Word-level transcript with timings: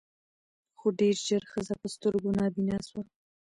خو 0.77 0.87
ډېر 0.99 1.15
ژر 1.25 1.43
ښځه 1.51 1.73
په 1.81 1.87
سترګو 1.95 2.29
نابینا 2.39 2.77
سوه 2.87 3.01